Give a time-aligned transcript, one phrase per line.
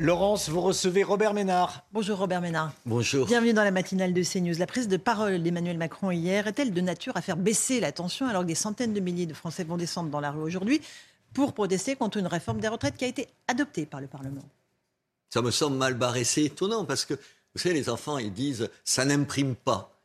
[0.00, 1.84] Laurence, vous recevez Robert Ménard.
[1.92, 2.72] Bonjour Robert Ménard.
[2.84, 3.26] Bonjour.
[3.26, 4.58] Bienvenue dans la matinale de CNews.
[4.58, 8.26] La prise de parole d'Emmanuel Macron hier est-elle de nature à faire baisser la tension
[8.26, 10.80] alors que des centaines de milliers de Français vont descendre dans la rue aujourd'hui
[11.32, 14.42] pour protester contre une réforme des retraites qui a été adoptée par le Parlement?
[15.32, 16.24] Ça me semble mal barré.
[16.24, 19.96] C'est étonnant parce que, vous savez, les enfants, ils disent ça n'imprime pas.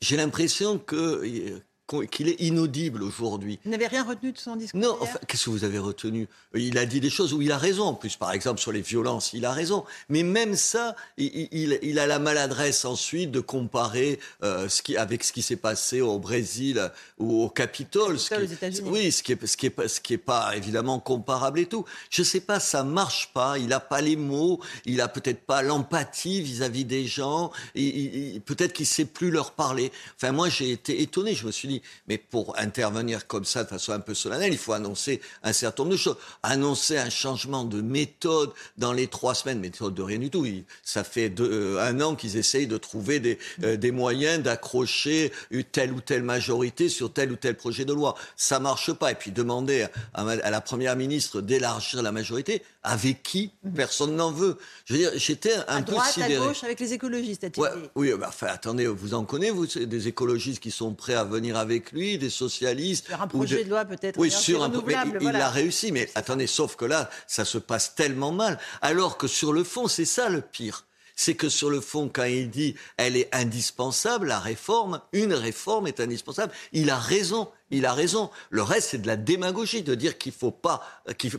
[0.00, 1.62] J'ai l'impression que
[2.10, 3.58] qu'il est inaudible aujourd'hui.
[3.64, 6.28] Vous n'avez rien retenu de son discours Non, enfin, qu'est-ce que vous avez retenu?
[6.54, 7.84] Il a dit des choses où il a raison.
[7.84, 9.84] En plus, par exemple, sur les violences, il a raison.
[10.08, 14.96] Mais même ça, il, il, il a la maladresse ensuite de comparer euh, ce qui,
[14.96, 18.18] avec ce qui s'est passé au Brésil ou au Capitole.
[18.18, 21.58] Ce qui, oui, ce qui est, ce qui est, ce qui est pas évidemment comparable
[21.60, 21.84] et tout.
[22.10, 23.58] Je sais pas, ça marche pas.
[23.58, 24.60] Il a pas les mots.
[24.84, 27.50] Il a peut-être pas l'empathie vis-à-vis des gens.
[27.74, 29.92] Peut-être qu'il sait plus leur parler.
[30.16, 31.34] Enfin, moi, j'ai été étonné.
[31.34, 34.58] Je me suis dit mais pour intervenir comme ça de façon un peu solennelle, il
[34.58, 36.16] faut annoncer un certain nombre de choses.
[36.42, 40.46] Annoncer un changement de méthode dans les trois semaines, méthode de rien du tout.
[40.82, 45.32] Ça fait euh, un an qu'ils essayent de trouver des, euh, des moyens d'accrocher
[45.72, 48.14] telle ou telle majorité sur tel ou tel projet de loi.
[48.36, 49.12] Ça marche pas.
[49.12, 53.52] Et puis demander à, à la première ministre d'élargir la majorité, avec qui?
[53.74, 54.56] Personne n'en veut.
[54.86, 56.36] Je veux dire, j'étais un à peu droite, sidéré.
[56.36, 60.08] à gauche, avec les écologistes, ouais, Oui, bah, enfin, attendez, vous en connaissez, vous, des
[60.08, 63.06] écologistes qui sont prêts à venir avec lui, des socialistes.
[63.06, 63.70] Sur un projet de...
[63.70, 64.18] loi peut-être.
[64.18, 65.38] Oui, sur un mais il, voilà.
[65.38, 65.92] il a réussi.
[65.92, 68.58] Mais attendez, sauf que là, ça se passe tellement mal.
[68.82, 70.84] Alors que sur le fond, c'est ça le pire
[71.20, 75.86] c'est que sur le fond, quand il dit elle est indispensable, la réforme, une réforme
[75.86, 77.48] est indispensable, il a raison.
[77.70, 78.30] Il a raison.
[78.48, 80.82] Le reste, c'est de la démagogie de dire qu'il faut pas,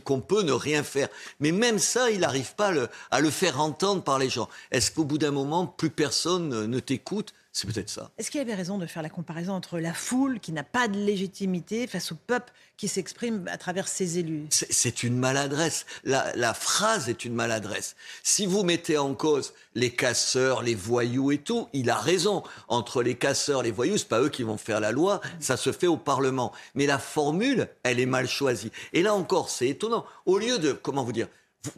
[0.04, 1.08] qu'on peut ne rien faire.
[1.40, 4.48] Mais même ça, il n'arrive pas à le, à le, faire entendre par les gens.
[4.70, 7.34] Est-ce qu'au bout d'un moment, plus personne ne t'écoute?
[7.54, 8.10] C'est peut-être ça.
[8.16, 10.96] Est-ce qu'il avait raison de faire la comparaison entre la foule qui n'a pas de
[10.96, 14.46] légitimité face au peuple qui s'exprime à travers ses élus?
[14.48, 15.84] C'est une maladresse.
[16.04, 17.94] La, la, phrase est une maladresse.
[18.22, 22.42] Si vous mettez en cause les casseurs, les voyous et tout, il a raison.
[22.68, 25.72] Entre les casseurs, les voyous, c'est pas eux qui vont faire la loi, ça se
[25.72, 26.52] fait au Parlement.
[26.74, 28.72] Mais la formule, elle est mal choisie.
[28.94, 30.06] Et là encore, c'est étonnant.
[30.24, 31.28] Au lieu de, comment vous dire,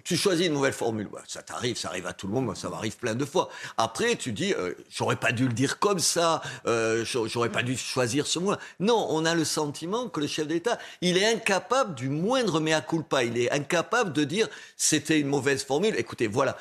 [0.02, 1.08] tu choisis une nouvelle formule.
[1.26, 3.50] ça t'arrive, ça arrive à tout le monde, ça m'arrive plein de fois.
[3.76, 7.76] Après, tu dis, euh, j'aurais pas dû le dire comme ça, euh, j'aurais pas dû
[7.76, 8.58] choisir ce mot-là.
[8.80, 12.80] Non, on a le sentiment que le chef d'État, il est incapable du moindre mea
[12.80, 13.24] culpa.
[13.24, 15.94] Il est incapable de dire, c'était une mauvaise formule.
[15.98, 16.56] Écoutez, voilà.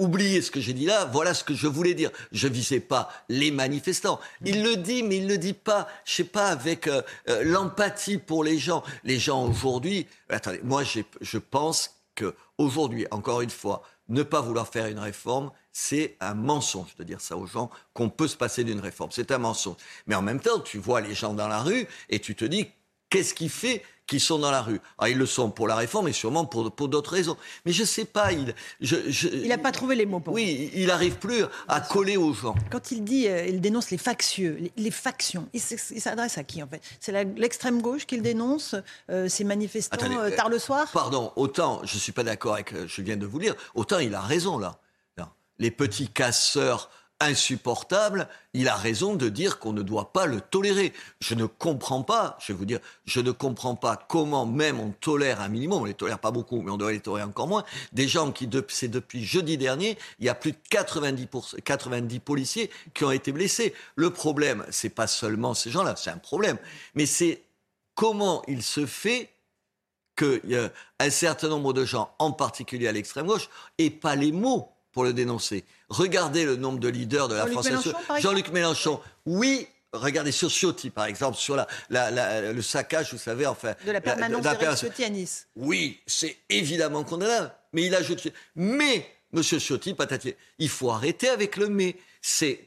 [0.00, 2.10] Oubliez ce que j'ai dit là, voilà ce que je voulais dire.
[2.32, 4.18] Je visais pas les manifestants.
[4.44, 7.02] Il le dit, mais il le dit pas, je sais pas, avec euh,
[7.44, 8.82] l'empathie pour les gens.
[9.04, 11.99] Les gens aujourd'hui, attendez, moi je pense
[12.58, 17.20] aujourd'hui, encore une fois, ne pas vouloir faire une réforme, c'est un mensonge de dire
[17.20, 19.10] ça aux gens qu'on peut se passer d'une réforme.
[19.12, 19.76] C'est un mensonge.
[20.06, 22.68] Mais en même temps, tu vois les gens dans la rue et tu te dis
[23.08, 24.80] qu'est-ce qui fait qu'ils sont dans la rue.
[24.98, 27.36] Ah, ils le sont pour la réforme et sûrement pour, pour d'autres raisons.
[27.64, 28.32] Mais je ne sais pas.
[28.32, 28.96] Il je,
[29.28, 32.56] il n'a pas trouvé les mots pour Oui, il n'arrive plus à coller aux gens.
[32.70, 36.60] Quand il dit, euh, il dénonce les factieux, les, les factions, il s'adresse à qui
[36.60, 36.82] en fait?
[36.98, 38.74] C'est l'extrême gauche qu'il dénonce,
[39.10, 40.88] euh, ces manifestants Attendez, euh, tard le soir?
[40.92, 44.00] Pardon, autant, je ne suis pas d'accord avec, euh, je viens de vous lire, autant
[44.00, 44.78] il a raison là.
[45.18, 45.26] Non.
[45.60, 50.92] Les petits casseurs insupportable, il a raison de dire qu'on ne doit pas le tolérer.
[51.20, 54.90] Je ne comprends pas, je vais vous dire, je ne comprends pas comment même on
[54.90, 57.64] tolère un minimum, on les tolère pas beaucoup, mais on doit les tolérer encore moins,
[57.92, 62.70] des gens qui, c'est depuis jeudi dernier, il y a plus de 90, 90 policiers
[62.94, 63.74] qui ont été blessés.
[63.96, 66.56] Le problème, c'est pas seulement ces gens-là, c'est un problème,
[66.94, 67.42] mais c'est
[67.94, 69.30] comment il se fait
[70.16, 73.48] qu'il un certain nombre de gens, en particulier à l'extrême gauche,
[73.78, 75.64] aient pas les mots pour le dénoncer.
[75.88, 77.68] Regardez le nombre de leaders de la France
[78.18, 81.56] Jean-Luc Mélenchon, oui, regardez sur Ciotti, par exemple, sur
[81.88, 83.74] la, le saccage, vous savez, enfin.
[83.86, 85.48] De la permanence de Ciotti à Nice.
[85.56, 87.52] Oui, c'est évidemment condamnable.
[87.72, 88.28] Mais il ajoute.
[88.56, 91.96] Mais, monsieur Ciotti, patatier, il faut arrêter avec le mais.
[92.20, 92.66] C'est.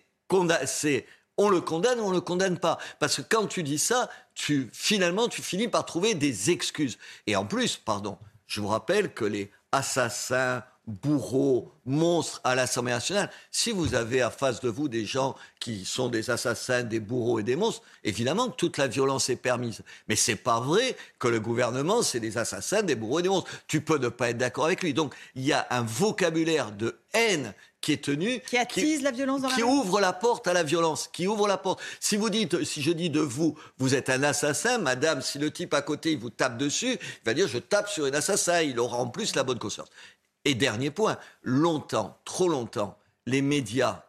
[1.38, 2.80] On le condamne ou on ne le condamne pas.
[3.00, 6.98] Parce que quand tu dis ça, tu, finalement, tu finis par trouver des excuses.
[7.28, 8.18] Et en plus, pardon,
[8.48, 13.30] je vous rappelle que les assassins, bourreaux, monstres à l'Assemblée nationale.
[13.52, 17.40] Si vous avez à face de vous des gens qui sont des assassins, des bourreaux
[17.40, 19.82] et des monstres, évidemment que toute la violence est permise.
[20.08, 23.50] Mais c'est pas vrai que le gouvernement, c'est des assassins, des bourreaux et des monstres.
[23.68, 24.94] Tu peux ne pas être d'accord avec lui.
[24.94, 27.54] Donc, il y a un vocabulaire de haine
[27.84, 31.10] qui est tenu, qui attise la violence dans qui ouvre la porte à la violence,
[31.12, 31.82] qui ouvre la porte.
[32.00, 35.52] Si vous dites, si je dis de vous, vous êtes un assassin, madame, si le
[35.52, 38.62] type à côté il vous tape dessus, il va dire je tape sur un assassin,
[38.62, 39.90] il aura en plus la bonne conscience.
[40.46, 44.04] Et dernier point, longtemps, trop longtemps, les médias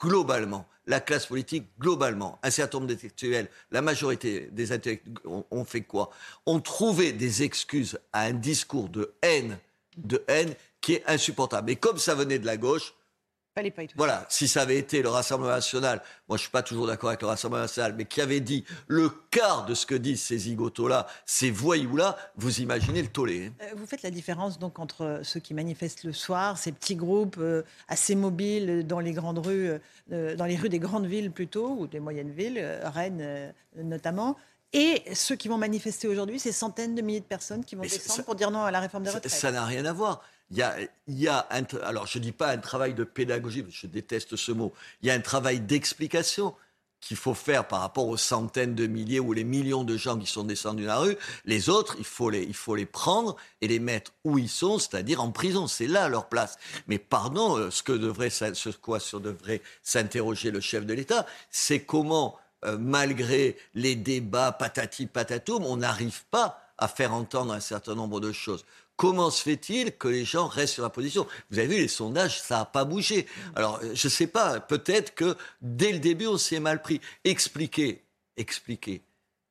[0.00, 5.14] globalement, la classe politique globalement, un certain nombre d'intellectuels, la majorité des intellectuels
[5.50, 6.10] ont fait quoi?
[6.46, 9.58] Ont trouvé des excuses à un discours de haine,
[9.96, 11.70] de haine qui est insupportable.
[11.70, 12.94] Et comme ça venait de la gauche,
[13.96, 17.20] voilà, si ça avait été le Rassemblement national, moi je suis pas toujours d'accord avec
[17.20, 21.06] le Rassemblement national, mais qui avait dit le quart de ce que disent ces zigotos-là,
[21.26, 23.46] ces voyous-là, vous imaginez le tollé.
[23.46, 23.52] Hein.
[23.62, 27.38] Euh, vous faites la différence donc entre ceux qui manifestent le soir, ces petits groupes
[27.38, 29.72] euh, assez mobiles dans les grandes rues,
[30.12, 34.36] euh, dans les rues des grandes villes plutôt, ou des moyennes villes, Rennes notamment,
[34.72, 38.24] et ceux qui vont manifester aujourd'hui, ces centaines de milliers de personnes qui vont descendre
[38.24, 39.32] pour dire non à la réforme des retraites.
[39.32, 40.22] Ça n'a rien à voir.
[40.50, 40.76] Il y a,
[41.06, 44.36] il y a un, alors je ne dis pas un travail de pédagogie, je déteste
[44.36, 44.72] ce mot.
[45.02, 46.54] Il y a un travail d'explication
[47.00, 50.26] qu'il faut faire par rapport aux centaines de milliers ou les millions de gens qui
[50.26, 51.16] sont descendus dans la rue.
[51.44, 54.78] Les autres, il faut les, il faut les prendre et les mettre où ils sont,
[54.78, 55.66] c'est-à-dire en prison.
[55.66, 56.58] C'est là leur place.
[56.88, 61.80] Mais pardon, euh, ce que devrait, ce quoi devrait s'interroger le chef de l'État, c'est
[61.80, 67.94] comment, euh, malgré les débats patati patatoum, on n'arrive pas à faire entendre un certain
[67.94, 68.64] nombre de choses.
[68.96, 71.26] Comment se fait-il que les gens restent sur la position?
[71.50, 73.26] Vous avez vu, les sondages, ça n'a pas bougé.
[73.54, 77.00] Alors, je ne sais pas, peut-être que dès le début, on s'est mal pris.
[77.24, 78.04] Expliquer,
[78.36, 79.02] expliquer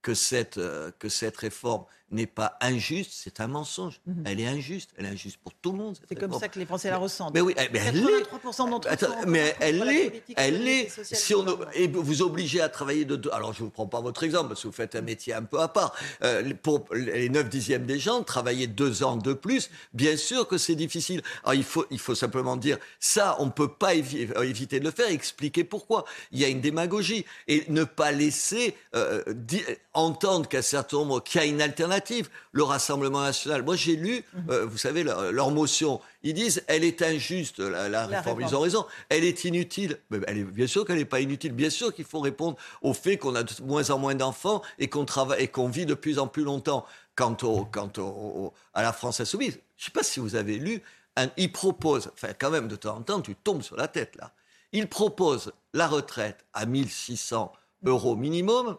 [0.04, 4.02] que cette, euh, que cette réforme n'est pas injuste, c'est un mensonge.
[4.06, 4.24] Mhm.
[4.26, 4.92] Elle est injuste.
[4.98, 5.98] Elle est injuste pour tout le monde.
[6.08, 7.34] C'est comme ça que les Français la ressentent.
[7.34, 9.28] Mais oui, eh, mais elle est.
[9.28, 10.24] mais elle est.
[10.36, 11.04] Elle est.
[11.04, 13.30] Si on et vous obligez à travailler de deux.
[13.32, 15.60] Alors je vous prends pas votre exemple parce que vous faites un métier un peu
[15.60, 15.94] à part.
[16.24, 20.58] Euh, pour les 9 dixièmes des gens, travailler deux ans de plus, bien sûr que
[20.58, 21.22] c'est difficile.
[21.44, 24.92] Alors il faut, il faut simplement dire ça, on peut pas euh, éviter de le
[24.92, 25.10] faire.
[25.10, 26.06] Expliquer pourquoi.
[26.32, 29.24] Il y a une démagogie et ne pas laisser euh,
[29.94, 31.99] entendre qu'un certain nombre, qu'il y a une alternative
[32.52, 33.64] le Rassemblement national.
[33.64, 34.44] Moi, j'ai lu, mhm.
[34.50, 36.02] euh, vous savez, leur, motion.
[36.24, 38.42] Ils disent, elle est injuste, la, réforme.
[38.42, 38.86] Ils ont raison.
[39.10, 40.00] Elle est inutile.
[40.10, 41.54] Mais elle est, bien sûr qu'elle n'est pas inutile.
[41.54, 44.88] Bien sûr qu'il faut répondre au fait qu'on a de moins en moins d'enfants et
[44.88, 46.86] qu'on travaille et qu'on vit de plus en plus longtemps.
[47.16, 50.58] Quant, au, quant au, à la France insoumise, je ne sais pas si vous avez
[50.58, 50.82] lu,
[51.18, 54.16] un, il propose, enfin quand même de temps en temps, tu tombes sur la tête
[54.16, 54.32] là.
[54.72, 57.52] Il propose la retraite à 1600
[57.84, 58.78] euros minimum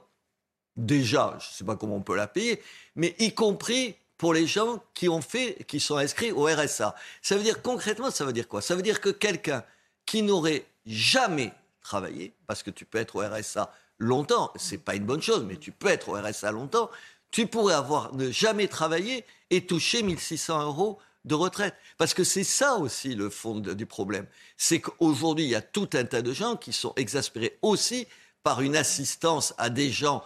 [0.77, 2.63] déjà, je ne sais pas comment on peut la payer,
[2.97, 6.95] mais y compris pour les gens qui ont fait, qui sont inscrits au RSA.
[7.23, 8.61] Ça veut dire concrètement, ça veut dire quoi?
[8.61, 9.65] Ça veut dire que quelqu'un
[10.05, 11.53] qui n'aurait jamais
[11.83, 15.57] travaillé, parce que tu peux être au RSA longtemps, c'est pas une bonne chose, mais
[15.57, 16.91] tu peux être au RSA longtemps,
[17.31, 21.75] tu pourrais avoir ne jamais travaillé et toucher 1600 euros de retraite.
[21.97, 24.27] Parce que c'est ça aussi le fond du problème.
[24.57, 28.07] C'est qu'aujourd'hui, il y a tout un tas de gens qui sont exaspérés aussi
[28.43, 30.23] par une assistance à des gens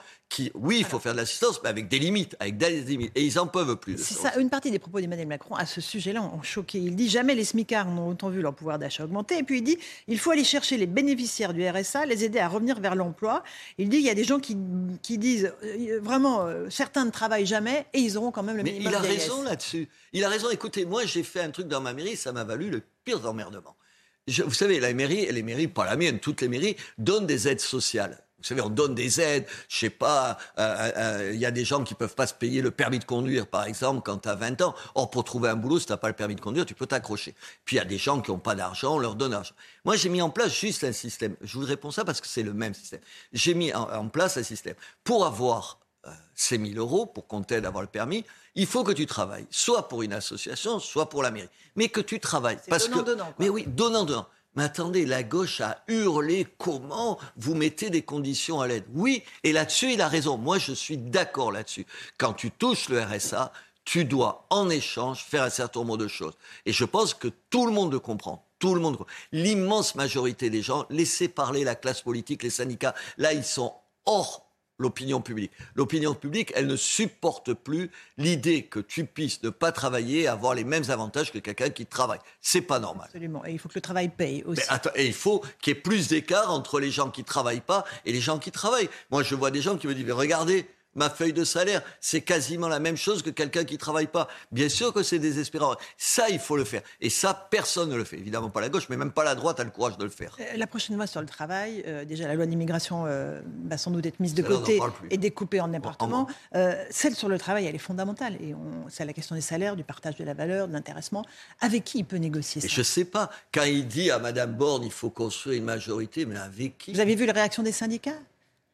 [0.55, 3.13] oui, il faut faire de l'assistance, mais avec des limites, avec des limites.
[3.15, 3.99] Et ils en peuvent plus.
[3.99, 4.37] C'est ça.
[4.39, 6.79] Une partie des propos d'Emmanuel Macron à ce sujet-là ont choqué.
[6.79, 9.39] Il dit jamais les smicards n'ont autant vu leur pouvoir d'achat augmenter.
[9.39, 9.79] Et puis il dit
[10.09, 13.43] il faut aller chercher les bénéficiaires du RSA, les aider à revenir vers l'emploi.
[13.79, 17.47] Il dit il y a des gens qui, disent euh, vraiment euh, certains ne travaillent
[17.47, 18.85] jamais et ils auront quand même le minimum.
[18.85, 19.89] Mais il a raison là-dessus.
[20.13, 20.51] Il a raison.
[20.51, 23.77] Écoutez, moi j'ai fait un truc dans ma mairie, ça m'a valu le pire emmerdement.
[24.29, 27.61] Vous savez, la mairie, les mairies, pas la mienne, toutes les mairies donnent des aides
[27.61, 28.25] sociales.
[28.45, 29.47] Vous savez, on donne des aides.
[29.71, 32.35] Je sais pas, euh, euh, euh, il y a des gens qui peuvent pas se
[32.35, 34.75] payer le permis de conduire, par exemple, quand tu as 20 ans.
[34.95, 36.85] Or, pour trouver un boulot, si tu n'as pas le permis de conduire, tu peux
[36.85, 37.35] t'accrocher.
[37.65, 39.55] Puis il y a des gens qui n'ont pas d'argent, on leur donne l'argent.
[39.87, 41.37] Moi, j'ai mis en place juste un système.
[41.41, 43.01] Je vous réponds ça parce que c'est le même système.
[43.33, 44.75] J'ai mis en, place un système.
[45.05, 45.79] Pour avoir
[46.35, 49.47] ces 1000 euros, pour qu'on t'aide à avoir le permis, il faut que tu travailles,
[49.51, 51.49] soit pour une association, soit pour la mairie.
[51.77, 52.59] Mais que tu travailles.
[52.69, 54.27] Parce donnant, que, donnant, Mais oui, donnant, donnant.
[54.57, 58.85] Mais attendez, la gauche a hurlé comment vous mettez des conditions à l'aide?
[58.95, 60.39] Oui, et là-dessus, il a raison.
[60.39, 61.87] Moi, je suis d'accord là-dessus.
[62.19, 63.53] Quand tu touches le RSA,
[63.85, 66.35] tu dois, en échange, faire un certain nombre de choses.
[66.67, 68.47] Et je pense que tout le monde le comprend.
[68.61, 68.97] Tout le monde.
[69.33, 72.95] L'immense majorité des gens, laissez parler la classe politique, les syndicats.
[73.19, 73.75] Là, ils sont
[74.07, 74.44] hors
[74.79, 75.53] l'opinion publique.
[75.75, 80.55] L'opinion publique, elle ne supporte plus l'idée que tu puisses ne pas travailler et avoir
[80.55, 82.21] les mêmes avantages que quelqu'un qui travaille.
[82.41, 83.07] C'est pas normal.
[83.07, 83.45] Absolument.
[83.45, 84.63] Et il faut que le travail paye aussi.
[84.95, 88.13] et il faut qu'il y ait plus d'écart entre les gens qui travaillent pas et
[88.13, 88.91] les gens qui travaillent.
[89.11, 91.83] Moi, je vois des gens qui me disent, mais regardez, ma feuille de salaire.
[92.01, 94.29] C'est quasiment la même chose que quelqu'un qui travaille pas.
[94.53, 95.75] Bien sûr que c'est désespérant.
[95.97, 96.83] Ça, il faut le faire.
[97.01, 98.19] Et ça, personne ne le fait.
[98.19, 100.37] Évidemment pas la gauche, mais même pas la droite a le courage de le faire.
[100.41, 103.91] Euh, la prochaine loi sur le travail, euh, déjà la loi d'immigration euh, va sans
[103.91, 106.27] doute être mise de côté et découpée en départements.
[106.91, 108.35] celle sur le travail, elle est fondamentale.
[108.41, 108.55] Et
[108.89, 111.25] c'est la question des salaires, du partage de la valeur, de l'intéressement.
[111.61, 112.69] Avec qui il peut négocier ça?
[112.69, 113.31] Je ne sais pas.
[113.53, 116.93] Quand il dit à Mme Borne, il faut construire une majorité, mais avec qui?
[116.93, 118.19] Vous avez vu les réactions des syndicats?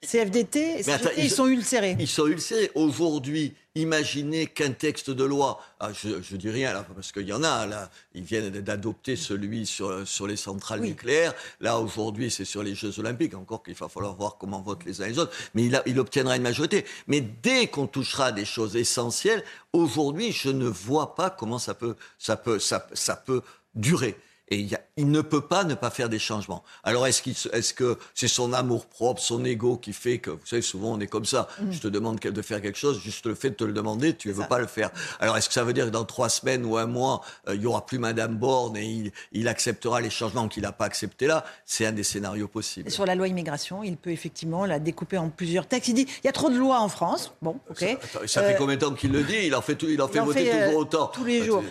[0.03, 0.83] CFDT,
[1.19, 1.95] ils, sont ulcérés.
[1.99, 2.71] Ils sont ulcérés.
[2.75, 7.35] Aujourd'hui, imaginez qu'un texte de loi, ah, je, ne dis rien là, parce qu'il y
[7.35, 11.35] en a, là, ils viennent d'adopter celui sur, sur les centrales nucléaires.
[11.61, 15.03] Là, aujourd'hui, c'est sur les Jeux Olympiques, encore qu'il va falloir voir comment votent les
[15.03, 15.37] uns et les autres.
[15.53, 16.87] Mais il, il obtiendra une majorité.
[17.07, 21.75] Mais dès qu'on touchera à des choses essentielles, aujourd'hui, je ne vois pas comment ça
[21.75, 23.43] peut, ça peut, ça, ça peut
[23.75, 24.17] durer.
[24.53, 24.67] Et
[24.97, 26.65] il ne peut pas ne pas faire des changements.
[26.83, 30.61] Alors est-ce, est que c'est son amour propre, son ego qui fait que, vous savez,
[30.61, 31.47] souvent on est comme ça.
[31.61, 31.71] Mm.
[31.71, 34.27] Je te demande de faire quelque chose, juste le fait de te le demander, tu
[34.27, 34.91] ne veux pas le faire.
[35.21, 37.63] Alors est-ce que ça veut dire que dans trois semaines ou un mois, euh, il
[37.63, 41.45] y aura plus Madame Borne et il, acceptera les changements qu'il n'a pas acceptés là?
[41.65, 42.91] C'est un des scénarios possibles.
[42.91, 45.89] sur la loi immigration, il peut effectivement la découper en plusieurs textes.
[45.89, 47.33] Il dit il y a trop de lois en France.
[47.41, 47.85] Bon, ok.
[48.27, 49.37] Ça, fait euh, combien de temps qu'il le dit?
[49.45, 51.07] Il en fait, tout, il en fait voter toujours euh, autant.
[51.07, 51.63] Tous les jours.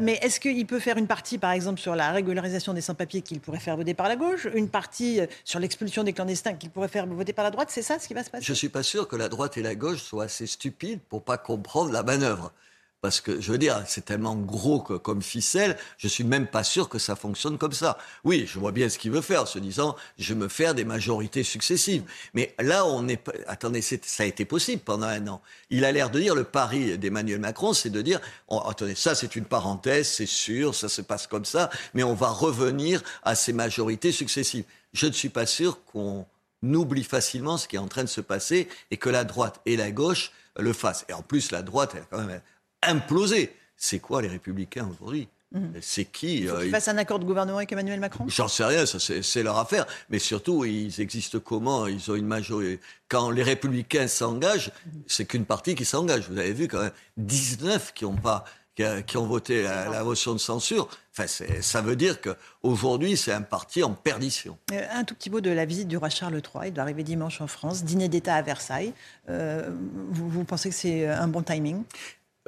[0.00, 3.40] mais est-ce qu'il peut faire une partie, par exemple, sur la régularisation des sans-papiers qu'il
[3.40, 6.88] pourrait faire voter par la gauche, une partie euh, sur l'expulsion des clandestins qu'il pourrait
[6.88, 8.44] faire voter par la droite C'est ça ce qui va se passer?
[8.44, 11.22] Je ne suis pas sûr que la droite et la gauche soient assez stupides pour
[11.22, 12.52] pas comprendre la manœuvre.
[13.00, 16.88] Parce que, je veux dire, c'est tellement gros comme ficelle, je suis même pas sûr
[16.88, 17.96] que ça fonctionne comme ça.
[18.24, 20.74] Oui, je vois bien ce qu'il veut faire, en se disant, je vais me faire
[20.74, 22.02] des majorités successives.
[22.34, 25.40] Mais là, on est, attendez, ça a été possible pendant un an.
[25.70, 29.34] Il a l'air de dire, le pari d'Emmanuel Macron, c'est de dire, attendez, ça c'est
[29.34, 33.54] une parenthèse, c'est sûr, ça se passe comme ça, mais on va revenir à ces
[33.54, 34.64] majorités successives.
[34.92, 36.26] Je ne suis pas sûr qu'on
[36.62, 39.78] oublie facilement ce qui est en train de se passer et que la droite et
[39.78, 41.06] la gauche le fassent.
[41.08, 42.42] Et en plus, la droite, elle, quand même,
[42.82, 43.54] implosé.
[43.76, 45.72] C'est quoi les républicains aujourd'hui mhm.
[45.80, 48.26] C'est qui euh, fassent un accord de gouvernement avec Emmanuel Macron?
[48.28, 49.86] J'en sais rien, c'est leur affaire.
[50.10, 51.86] Mais surtout, ils existent comment?
[51.86, 52.80] Ils ont une majorité.
[53.08, 54.70] Quand les républicains s'engagent,
[55.06, 56.28] c'est qu'une partie qui s'engage.
[56.28, 58.44] Vous avez vu quand même 19 qui ont pas
[59.06, 60.88] qui, ont voté la, motion de censure.
[61.12, 64.56] Enfin, ça veut dire qu'aujourd'hui, c'est un parti en perdition.
[64.72, 66.68] Euh, un tout petit mot de la visite du roi Charles III.
[66.68, 68.92] Il doit arriver dimanche en France, dîner d'État à Versailles.
[69.28, 69.70] Euh,
[70.10, 71.82] vous, vous, pensez que c'est un bon timing?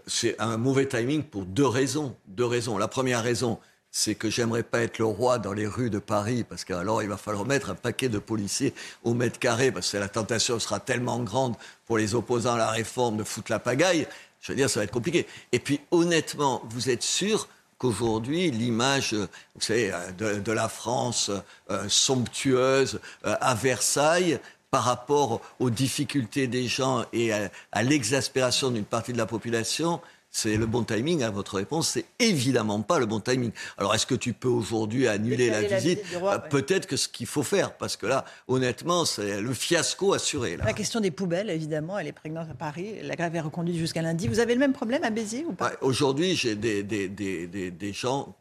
[0.06, 2.16] C'est un mauvais timing pour deux raisons.
[2.26, 2.78] Deux raisons.
[2.78, 3.58] La première raison,
[3.90, 7.08] c'est que j'aimerais pas être le roi dans les rues de Paris, parce qu'alors il
[7.08, 8.72] va falloir mettre un paquet de policiers
[9.04, 11.54] au mètre carré, parce que la tentation sera tellement grande
[11.86, 14.06] pour les opposants à la réforme de foutre la pagaille.
[14.40, 15.26] Je veux dire, ça va être compliqué.
[15.52, 21.30] Et puis, honnêtement, vous êtes sûr qu'aujourd'hui, l'image, vous savez, de, la France
[21.70, 24.40] euh, somptueuse euh, à Versailles,
[24.72, 30.00] par rapport aux difficultés des gens et à, l'exaspération d'une partie de la population,
[30.30, 31.22] c'est le bon timing.
[31.22, 33.52] Hein, votre réponse, c'est évidemment pas le bon timing.
[33.76, 37.42] Alors, est-ce que tu peux aujourd'hui annuler la, visite, euh, Peut-être que ce qu'il faut
[37.42, 40.56] faire, parce que là, honnêtement, c'est le fiasco assuré.
[40.56, 42.94] La question des poubelles, évidemment, elle est prégnante à Paris.
[43.02, 44.26] La grève est reconduite jusqu'à lundi.
[44.26, 45.72] Vous avez le même problème à Béziers ou pas?
[45.82, 48.34] Aujourd'hui, j'ai des, des, des, des gens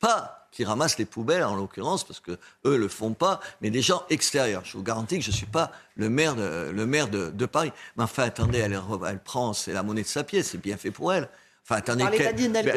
[0.00, 2.32] pas qui ramassent les poubelles, en l'occurrence, parce que
[2.64, 4.62] eux le font pas, mais des gens extérieurs.
[4.64, 7.72] Je vous garantis que je suis pas le maire de, le maire de, de Paris.
[7.96, 10.90] Mais enfin, attendez, elle, elle prend, c'est la monnaie de sa pièce, c'est bien fait
[10.90, 11.28] pour elle.
[11.64, 12.04] Enfin, attendez,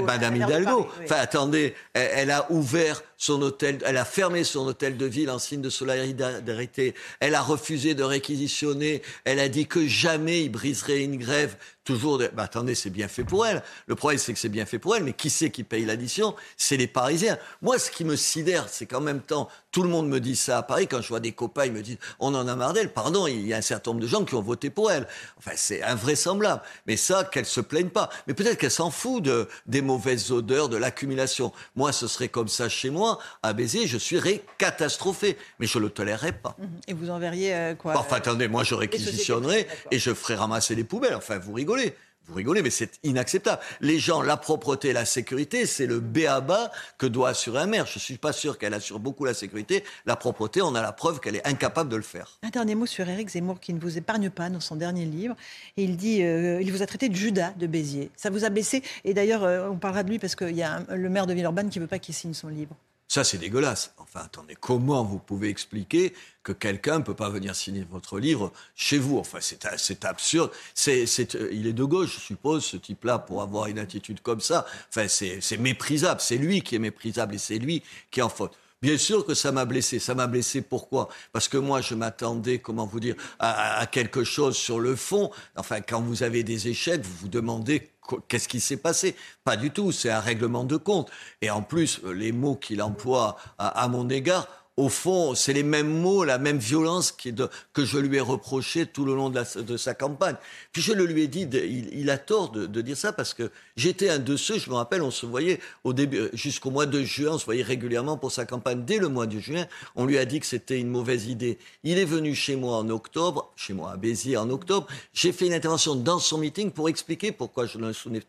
[0.03, 0.87] Madame Hidalgo.
[1.03, 5.39] Enfin, attendez, elle, a ouvert son hôtel, elle a fermé son hôtel de ville en
[5.39, 6.93] signe de solidarité.
[7.21, 9.01] Elle a refusé de réquisitionner.
[9.23, 11.55] Elle a dit que jamais il briserait une grève.
[11.85, 13.61] Toujours, bah, attendez, c'est bien fait pour elle.
[13.87, 16.33] Le problème, c'est que c'est bien fait pour elle, mais qui c'est qui paye l'addition?
[16.57, 17.37] C'est les Parisiens.
[17.61, 20.59] Moi, ce qui me sidère, c'est qu'en même temps, tout le monde me dit ça
[20.59, 20.87] à Paris.
[20.87, 22.93] Quand je vois des copains, ils me disent, on en a marre d'elle.
[22.93, 25.07] Pardon, il y a un certain nombre de gens qui ont voté pour elle.
[25.37, 26.61] Enfin, c'est invraisemblable.
[26.87, 28.09] Mais ça, qu'elle se plaigne pas.
[28.27, 31.51] Mais peut-être qu'elle s'en fout de, des mauvaises odeurs, de l'accumulation.
[31.75, 35.38] Moi, ce serait comme ça chez moi à Béziers, je serais catastrophé.
[35.60, 36.55] Mais je ne le tolérerais pas.
[36.60, 36.67] Mhm.
[36.88, 40.84] Et vous enverriez euh, quoi Enfin, attendez, moi, je réquisitionnerais et je ferais ramasser les
[40.84, 41.15] poubelles.
[41.15, 41.96] Enfin, vous rigolez.
[42.27, 43.62] Vous rigolez, mais c'est inacceptable.
[43.82, 47.86] Les gens, la propreté et la sécurité, c'est le béaba que doit assurer un maire.
[47.86, 49.84] Je ne suis pas sûr qu'elle assure beaucoup la sécurité.
[50.05, 52.39] La propreté, on a la preuve qu'elle est incapable de le faire.
[52.43, 55.36] Un dernier mot sur Éric Zemmour qui ne vous épargne pas dans son dernier livre.
[55.75, 58.10] Il dit, euh, il vous a traité de Judas de Béziers.
[58.15, 58.84] Ça vous a blessé.
[59.03, 61.70] Et d'ailleurs, euh, on parlera de lui parce qu'il y a le maire de Villeurbanne
[61.70, 62.74] qui ne veut pas qu'il signe son livre.
[63.13, 63.93] Ça, c'est dégueulasse.
[64.00, 68.51] Enfin, attendez, comment vous pouvez expliquer que quelqu'un ne peut pas venir signer votre livre
[68.74, 69.20] chez vous?
[69.20, 70.50] Enfin, c'est absurde.
[70.88, 74.65] Euh, il est de gauche, je suppose, ce type-là, pour avoir une attitude comme ça.
[74.89, 76.22] Enfin, c'est méprisable.
[76.22, 78.58] C'est lui qui est méprisable et c'est lui qui est en faute.
[78.82, 80.00] Bien sûr que ça m'a blessé.
[80.00, 81.08] Ça m'a blessé pourquoi?
[81.34, 85.29] Parce que moi, je m'attendais, comment vous dire, à, quelque chose sur le fond.
[85.55, 87.91] Enfin, quand vous avez des échecs, vous vous demandez
[88.27, 89.15] qu'est-ce qui s'est passé?
[89.43, 89.91] Pas du tout.
[89.91, 91.10] C'est un règlement de compte.
[91.41, 96.01] Et en plus, les mots qu'il emploie à mon égard au fond, c'est les mêmes
[96.01, 100.35] mots, la même violence que je lui ai reproché tout le long de, sa campagne.
[100.71, 101.47] Puis je le lui ai dit,
[101.91, 105.03] il, a tort de, dire ça parce que j'étais un de ceux, je me rappelle,
[105.03, 108.83] on se voyait euh, jusqu'au mois de juin, on se voyait régulièrement pour sa campagne.
[108.83, 111.59] Dès le mois de juin, on lui a dit que c'était une mauvaise idée.
[111.83, 114.87] Il est venu chez moi en octobre, chez moi à Béziers en octobre.
[115.13, 118.21] J'ai fait une intervention dans son meeting pour expliquer pourquoi je soutenais,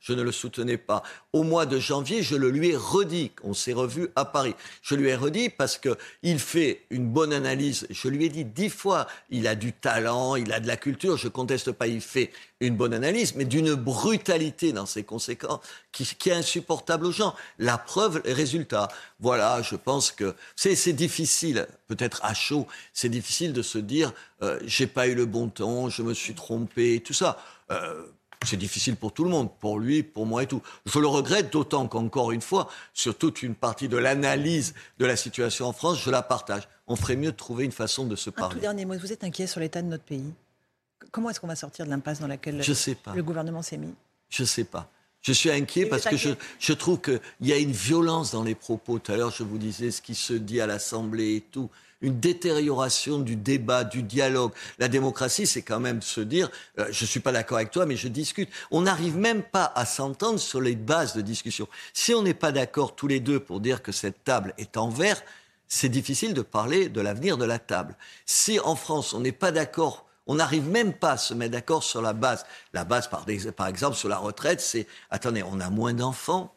[0.00, 1.04] je ne le soutenais pas.
[1.32, 3.30] Au mois de janvier, je le lui ai redit.
[3.44, 4.56] On s'est revu à Paris.
[4.82, 5.83] Je lui ai redit parce que
[6.22, 7.86] il fait une bonne analyse.
[7.90, 11.16] Je lui ai dit dix fois, il a du talent, il a de la culture,
[11.16, 15.60] je conteste pas, il fait une bonne analyse, mais d'une brutalité dans ses conséquences
[15.92, 17.34] qui, est insupportable aux gens.
[17.58, 18.88] La preuve, les résultats.
[19.20, 24.12] Voilà, je pense que c'est difficile, peut-être à chaud, c'est difficile de se dire,
[24.42, 27.38] euh, j'ai pas eu le bon temps, je me suis trompé, tout ça.
[27.70, 28.04] Euh,
[28.46, 30.62] c'est difficile pour tout le monde, pour lui, pour moi et tout.
[30.86, 35.16] Je le regrette d'autant qu'encore une fois, sur toute une partie de l'analyse de la
[35.16, 36.68] situation en France, je la partage.
[36.86, 38.52] On ferait mieux de trouver une façon de se parler.
[38.52, 40.32] Un tout dernier mot, vous êtes inquiet sur l'état de notre pays?
[41.10, 42.58] Comment est-ce qu'on va sortir de l'impasse dans laquelle
[43.14, 43.94] le gouvernement s'est mis?
[44.30, 44.88] Je ne sais pas.
[45.22, 48.54] Je suis inquiet parce que je, je, trouve qu'il y a une violence dans les
[48.54, 48.98] propos.
[48.98, 51.70] Tout à l'heure, je vous disais ce qui se dit à l'Assemblée et tout
[52.00, 54.52] une détérioration du débat, du dialogue.
[54.78, 57.86] La démocratie, c'est quand même se dire, euh, je ne suis pas d'accord avec toi,
[57.86, 58.48] mais je discute.
[58.70, 61.68] On n'arrive même pas à s'entendre sur les bases de discussion.
[61.92, 64.88] Si on n'est pas d'accord tous les deux pour dire que cette table est en
[64.88, 65.22] verre,
[65.68, 67.96] c'est difficile de parler de l'avenir de la table.
[68.26, 71.82] Si en France, on n'est pas d'accord on n'arrive même pas à se mettre d'accord
[71.82, 72.46] sur la base.
[72.72, 73.28] La base, par,
[73.68, 76.54] exemple, sur la retraite, c'est, attendez, on a moins d'enfants,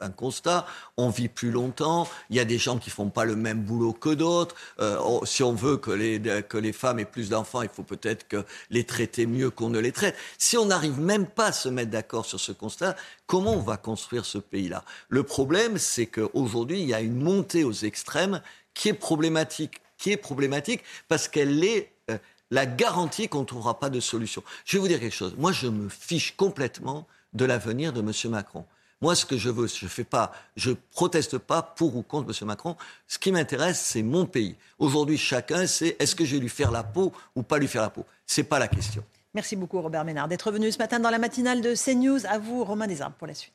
[0.00, 0.66] un constat.
[0.96, 2.08] On vit plus longtemps.
[2.30, 4.54] Il y a des gens qui font pas le même boulot que d'autres.
[4.80, 8.28] Euh, si on veut que les, que les femmes aient plus d'enfants, il faut peut-être
[8.28, 10.16] que les traiter mieux qu'on ne les traite.
[10.38, 12.96] Si on n'arrive même pas à se mettre d'accord sur ce constat,
[13.26, 14.84] comment on va construire ce pays-là?
[15.08, 18.40] Le problème, c'est qu'aujourd'hui, il y a une montée aux extrêmes
[18.74, 19.80] qui est problématique.
[19.96, 22.18] Qui est problématique parce qu'elle est euh,
[22.52, 24.44] la garantie qu'on ne trouvera pas de solution.
[24.64, 25.34] Je vais vous dire quelque chose.
[25.36, 28.12] Moi, je me fiche complètement de l'avenir de M.
[28.30, 28.64] Macron.
[29.00, 32.46] Moi, ce que je veux, je fais pas, je proteste pas pour ou contre M.
[32.48, 32.76] Macron.
[33.06, 34.56] Ce qui m'intéresse, c'est mon pays.
[34.78, 37.82] Aujourd'hui, chacun sait est-ce que je vais lui faire la peau ou pas lui faire
[37.82, 38.04] la peau?
[38.26, 39.04] C'est pas la question.
[39.34, 42.26] Merci beaucoup, Robert Ménard, d'être venu ce matin dans la matinale de CNews.
[42.26, 43.52] À vous, Romain Desarmes, pour la suite.